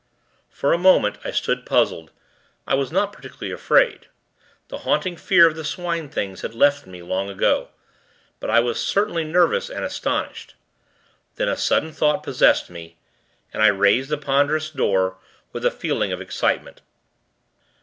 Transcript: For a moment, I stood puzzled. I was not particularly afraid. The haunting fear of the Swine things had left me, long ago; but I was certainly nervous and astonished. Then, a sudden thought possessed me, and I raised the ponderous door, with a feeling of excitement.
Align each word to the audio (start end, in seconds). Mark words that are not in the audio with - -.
For 0.49 0.73
a 0.73 0.79
moment, 0.79 1.19
I 1.23 1.29
stood 1.29 1.63
puzzled. 1.63 2.09
I 2.65 2.73
was 2.73 2.91
not 2.91 3.13
particularly 3.13 3.51
afraid. 3.51 4.07
The 4.69 4.79
haunting 4.79 5.15
fear 5.15 5.45
of 5.45 5.55
the 5.55 5.63
Swine 5.63 6.09
things 6.09 6.41
had 6.41 6.55
left 6.55 6.87
me, 6.87 7.03
long 7.03 7.29
ago; 7.29 7.67
but 8.39 8.49
I 8.49 8.61
was 8.61 8.83
certainly 8.83 9.23
nervous 9.23 9.69
and 9.69 9.85
astonished. 9.85 10.55
Then, 11.35 11.49
a 11.49 11.55
sudden 11.55 11.91
thought 11.91 12.23
possessed 12.23 12.67
me, 12.67 12.97
and 13.53 13.61
I 13.61 13.67
raised 13.67 14.09
the 14.09 14.17
ponderous 14.17 14.71
door, 14.71 15.17
with 15.53 15.63
a 15.67 15.69
feeling 15.69 16.11
of 16.11 16.19
excitement. 16.19 16.81